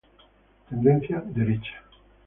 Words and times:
Tendencia: 0.67 1.21
derecha. 1.27 1.79